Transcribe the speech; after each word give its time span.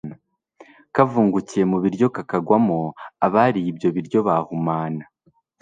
kavungukiye 0.95 1.63
mu 1.71 1.77
biryo 1.83 2.07
kakagwamo, 2.15 2.79
abariye 3.25 3.67
ibyo 3.73 3.89
biryo 3.95 4.19
bahumana 4.27 5.03